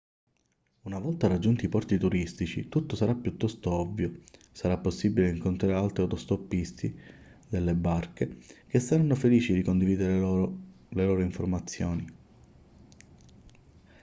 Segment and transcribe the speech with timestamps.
[0.81, 6.99] una volta raggiunti i porti turistici tutto sarà piuttosto ovvio sarà possibile incontrare altri autostoppisti
[7.47, 12.11] delle barche che saranno felici di condividere le loro informazioni